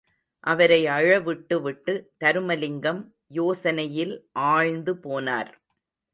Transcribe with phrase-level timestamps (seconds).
[0.43, 1.93] அவரை அழவிட்டு விட்டு,
[2.19, 3.01] தருமலிங்கம்
[3.33, 4.15] யோசனையில்
[4.49, 5.53] ஆழ்ந்து போனார்.